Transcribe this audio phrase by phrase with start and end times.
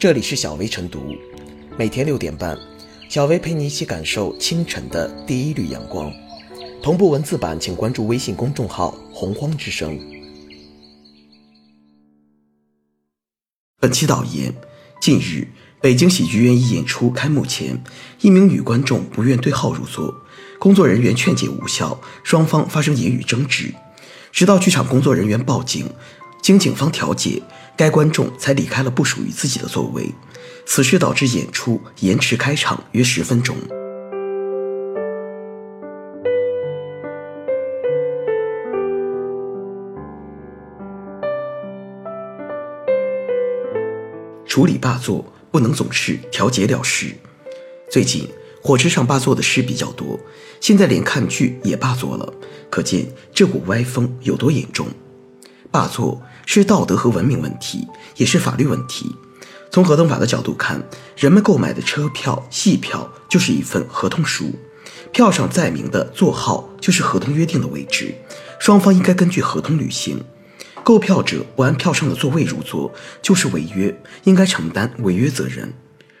[0.00, 1.14] 这里是小薇晨读，
[1.76, 2.58] 每天六点半，
[3.10, 6.10] 小薇陪你一起感受清晨的第一缕阳光。
[6.82, 10.00] 同步文字版，请关注微信公众号“洪荒之声”。
[13.78, 14.54] 本期导言：
[15.02, 15.46] 近日，
[15.82, 17.78] 北京喜剧院一演出开幕前，
[18.22, 20.14] 一名女观众不愿对号入座，
[20.58, 23.74] 工作人员劝解无效，双方发生言语争执，
[24.32, 25.86] 直到剧场工作人员报警。
[26.42, 27.42] 经警方调解，
[27.80, 30.14] 该观众才离开了不属于自己的座位。
[30.66, 33.56] 此事导致演出延迟开场约十分钟。
[44.46, 47.06] 处理霸座不能总是调解了事。
[47.90, 48.28] 最近
[48.62, 50.20] 火车上霸座的事比较多，
[50.60, 52.30] 现在连看剧也霸座了，
[52.68, 54.86] 可见这股歪风有多严重。
[55.70, 57.86] 霸座是道德和文明问题，
[58.16, 59.14] 也是法律问题。
[59.70, 60.82] 从合同法的角度看，
[61.16, 64.52] 人们购买的车票、戏票就是一份合同书，
[65.12, 68.14] 票上载明的座号就是合同约定的位置，
[68.58, 70.24] 双方应该根据合同履行。
[70.82, 75.72] 购票者不按票上的座位入座，就是违约，应该承担违约责任。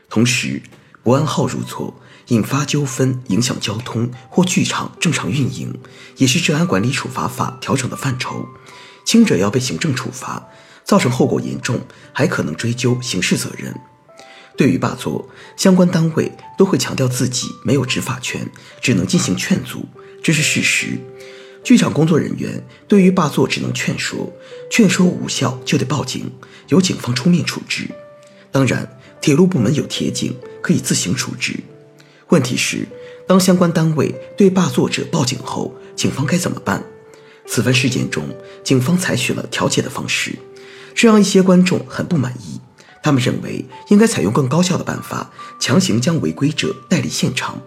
[0.08, 0.62] 同时，
[1.02, 5.74] 不按号入座，引发纠纷、影响交通或剧场正常运营，
[6.18, 8.46] 也是治安管理处罚法调整的范畴。
[9.04, 10.48] 轻者要被行政处罚，
[10.84, 11.80] 造成后果严重，
[12.12, 13.74] 还可能追究刑事责任。
[14.56, 18.46] 对于霸座，相关单位都会强调自己没有执法权，
[18.80, 19.86] 只能进行劝阻，
[20.22, 20.98] 这是事实。
[21.62, 24.32] 剧场工作人员对于霸座只能劝说，
[24.70, 26.30] 劝说无效就得报警，
[26.68, 27.88] 由警方出面处置。
[28.50, 31.54] 当然，铁路部门有铁警，可以自行处置。
[32.28, 32.86] 问题是，
[33.26, 36.84] 当相关单位对霸座者报警后，警方该怎么办？
[37.52, 38.22] 此番事件中，
[38.62, 40.38] 警方采取了调解的方式，
[40.94, 42.60] 这让一些观众很不满意。
[43.02, 47.60] 他们认为应该采用更高效的办法，强行将违规者带离现场，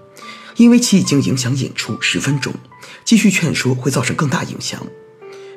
[0.56, 2.54] 因为其已经影响演出十分钟，
[3.04, 4.82] 继续劝说会造成更大影响。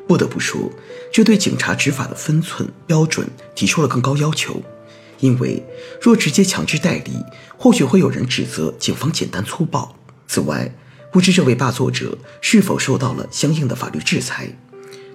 [0.08, 0.72] 不得不说，
[1.12, 4.60] 这对警察执法的分寸标准提出了更高要求。
[5.20, 5.64] 因为
[6.02, 7.12] 若直接强制带离，
[7.56, 9.94] 或许会有人指责警方简单粗暴。
[10.26, 10.74] 此外，
[11.16, 14.50] 不知这位霸座者是否受到了相应的法律制裁？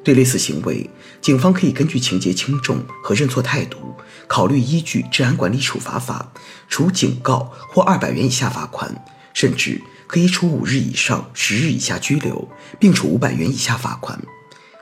[0.04, 0.90] 对类似行为，
[1.22, 3.78] 警方可以根据情节轻重和认错态度，
[4.26, 6.32] 考虑依据《治安管理处罚法》
[6.68, 14.20] 处警告或二百元以下罚款，甚至可以处五日以上十日以下拘留，并处五百元以下罚款。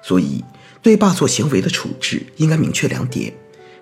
[0.01, 0.41] 所以，
[0.81, 3.33] 对霸座行为的处置应该明确两点：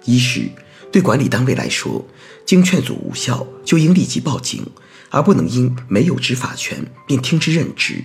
[0.06, 0.50] 一是
[0.92, 2.03] 对管理单位来说，
[2.47, 4.66] 经劝阻无效，就应立即报警。
[5.09, 8.03] 而不能因没有执法权便听之任之。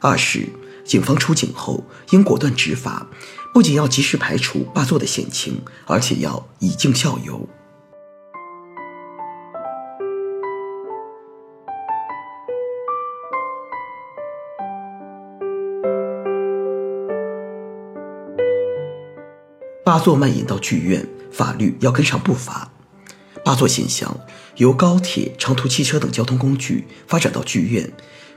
[0.00, 0.46] 二是，
[0.84, 3.06] 警方出警后应果断执法，
[3.52, 7.48] 不仅要及时排除霸座的险情，而且要以儆效尤。
[19.84, 22.70] 霸座蔓延到剧院，法律要跟上步伐。
[23.46, 24.18] 霸座现象
[24.56, 27.88] 由高铁、长途汽车等交通工具发展到剧院，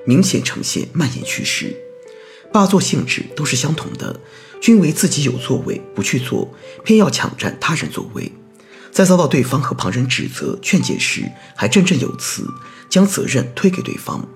[0.06, 1.75] 明显呈现蔓延趋势。
[2.53, 4.19] 霸座性质都是相同的，
[4.62, 6.53] 均为自己有座位不去坐，
[6.84, 8.31] 偏要抢占他人座位，
[8.92, 11.24] 在遭到对方和旁人指责劝解时，
[11.56, 12.46] 还振振有词，
[12.88, 14.30] 将责任推给对方。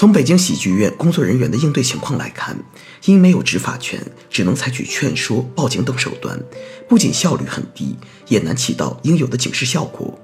[0.00, 2.56] 从北京喜剧院工作人员的应对情况来看，
[3.04, 6.42] 因没有执法权，只能采取劝说、报警等手段，
[6.88, 10.18] 不仅效率很低，也难起到应有的警示效果。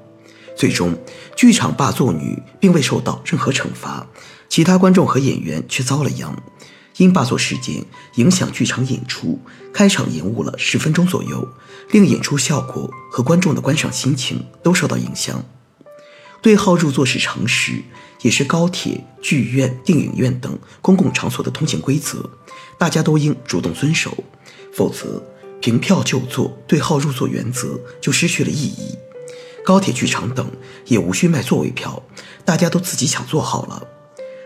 [0.56, 0.98] 最终，
[1.36, 4.06] 剧场霸座女并未受到任何惩罚，
[4.48, 6.34] 其他观众和演员却遭了殃。
[6.96, 7.84] 因霸座事件
[8.14, 9.38] 影响剧场演出，
[9.74, 11.46] 开场延误了十分钟左右，
[11.90, 15.44] 令演出效果和观众的观赏心情都受到影响。
[16.40, 17.82] 对号入座是常识。
[18.22, 22.28] 也是高铁、剧院、电影院等公共场所的通行规则，
[22.78, 24.16] 大家都应主动遵守，
[24.74, 25.22] 否则
[25.60, 28.96] 凭票就座、对号入座原则就失去了意义。
[29.64, 30.48] 高铁、剧场等
[30.86, 32.02] 也无需卖座位票，
[32.44, 33.82] 大家都自己抢座好了。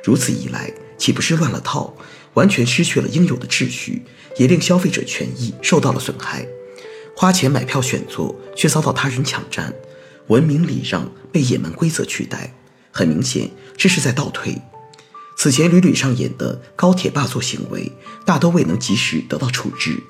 [0.03, 1.95] 如此一来，岂不是乱了套，
[2.35, 4.03] 完全失去了应有的秩序，
[4.39, 6.47] 也令消费者权益受到了损害。
[7.15, 9.75] 花钱买票选座，却遭到他人抢占，
[10.29, 12.55] 文明礼让被野蛮规则取代。
[12.91, 14.61] 很明显，这是在倒退。
[15.37, 17.91] 此前屡屡上演的高铁霸座行为，
[18.27, 20.03] 大都未能及时得到处置，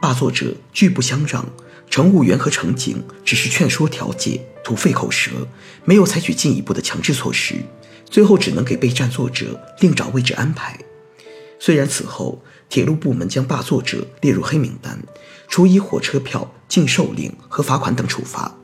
[0.00, 1.46] 霸座者拒不相让，
[1.88, 5.30] 乘务员和乘警只是劝说调解，图费口舌，
[5.84, 7.54] 没有采取进一步的强制措施，
[8.10, 10.78] 最后只能给被占座者另找位置安排。
[11.60, 15.00] 虽然此后铁路部门将霸座者列入黑名单，
[15.46, 18.58] 处以火车票禁售令和罚款等处罚，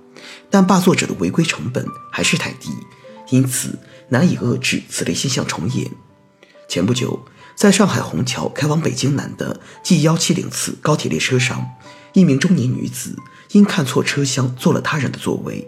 [0.50, 2.70] 但霸座者的违规成本还是太低，
[3.30, 3.78] 因此
[4.08, 5.90] 难以遏制此类现象重演。
[6.68, 11.66] 前不久，在上海虹桥开往北京南的 G 幺七零次高铁列车上，
[12.12, 13.16] 一名中年女子
[13.52, 15.66] 因看错车厢坐了他人的座位，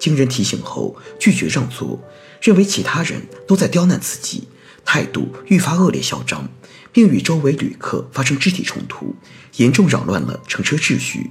[0.00, 2.00] 经人提醒后拒绝让座，
[2.40, 4.48] 认为其他人都在刁难自己，
[4.84, 6.48] 态度愈发恶劣嚣张，
[6.92, 9.14] 并与周围旅客发生肢体冲突，
[9.56, 11.30] 严重扰乱了乘车秩序。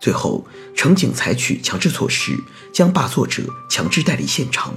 [0.00, 0.46] 最后，
[0.76, 2.38] 乘警采取强制措施，
[2.72, 4.74] 将霸座者强制带离现场，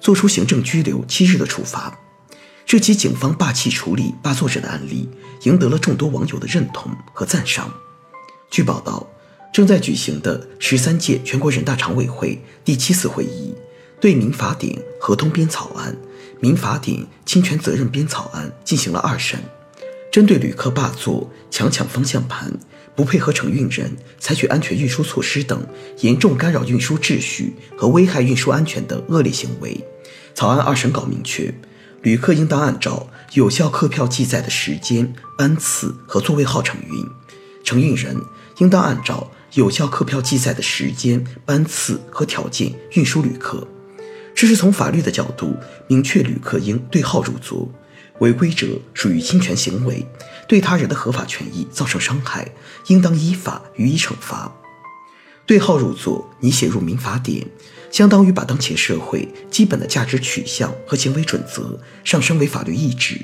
[0.00, 1.98] 作出行政拘留七日的处罚。
[2.66, 5.08] 这起警方霸气处理霸座者的案例，
[5.44, 7.72] 赢得了众多网友的认同和赞赏。
[8.50, 9.06] 据报道，
[9.52, 13.54] 正在举行的十三届全国人大常委会第七次会议，
[14.00, 15.96] 对民法典合同编草案、
[16.40, 19.40] 民法典侵权责任编草案进行了二审，
[20.12, 22.52] 针对旅客霸座、强抢方向盘。
[22.98, 25.64] 不配合承运人采取安全运输措施等
[26.00, 29.80] 严重干扰运输秩序和危害运输安全的恶劣行为，
[30.34, 31.54] 草案二审稿明确，
[32.02, 37.06] 旅客应当按照有效客票记载的时间、班次和座位号承运，
[37.62, 38.16] 承运人
[38.56, 43.64] 应当按照有效客票记载的时间、班次和条件运输旅客。
[44.34, 45.54] 这是从法律的角度
[45.86, 47.70] 明确旅客应对号入座。
[48.20, 50.06] 违规者属于侵权行为，
[50.48, 52.50] 对他人的合法权益造成伤害，
[52.88, 54.52] 应当依法予以惩罚。
[55.46, 57.46] 对号入座拟写入民法典，
[57.90, 63.18] 相当于把当前社会基本的价值取向和行为准则上升为法律意志，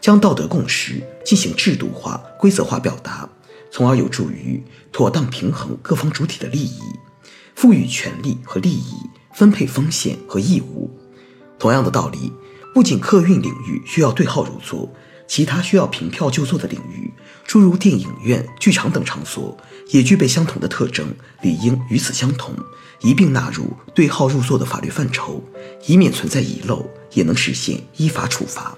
[0.00, 3.28] 将道德共识进行制度化、规则化表达，
[3.70, 6.80] 从而有助于妥当平衡各方主体的利益，
[7.54, 8.94] 赋予权利和利益，
[9.32, 10.90] 分配风险和义务。
[11.58, 12.32] 同样的道理。
[12.74, 14.92] 不仅客运领域需要对号入座，
[15.28, 17.08] 其他需要凭票就座的领域，
[17.46, 19.56] 诸如电影院、剧场等场所，
[19.90, 21.06] 也具备相同的特征，
[21.40, 22.52] 理应与此相同，
[23.00, 25.40] 一并纳入对号入座的法律范畴，
[25.86, 28.76] 以免存在遗漏，也能实现依法处罚。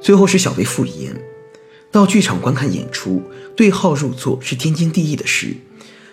[0.00, 1.12] 最后是小薇复言。
[1.96, 3.22] 到剧场观看演出，
[3.56, 5.56] 对号入座是天经地义的事，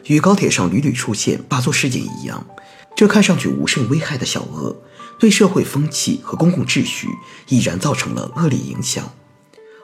[0.06, 2.48] 与高铁上屡屡出现霸座事件一样。
[2.96, 4.74] 这看上去无甚危害的小恶，
[5.20, 7.10] 对社会风气和公共秩序
[7.50, 9.12] 已然造成了恶劣影响。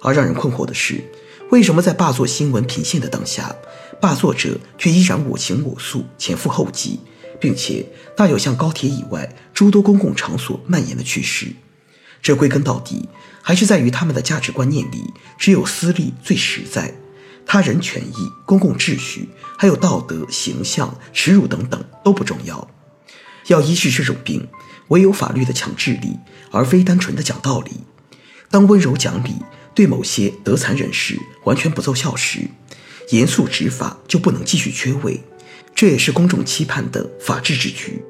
[0.01, 1.03] 而让人困惑的是，
[1.51, 3.53] 为什么在霸座新闻频现的当下，
[3.99, 7.01] 霸座者却依然我行我素、前赴后继，
[7.41, 7.85] 并且
[8.15, 11.47] 大有向高铁以外诸多公共场所蔓延的趋势？
[12.21, 13.07] 这归根到底。
[13.41, 16.93] 还是在于他们的价值观念里，只有私利最实在，
[17.45, 22.69] 他人权益、公共秩序，还有道德形象、耻辱等等都不重要。
[23.47, 24.47] 要医治这种病，
[24.89, 26.19] 唯有法律的强制力，
[26.51, 27.71] 而非单纯的讲道理。
[28.51, 29.37] 当温柔讲理
[29.73, 32.41] 对某些德残人士完全不奏效时，
[33.11, 35.23] 严肃执法就不能继续缺位。
[35.73, 38.03] 这也是公众期盼的法治之局。